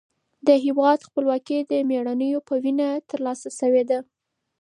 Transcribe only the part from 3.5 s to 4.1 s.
شوې ده.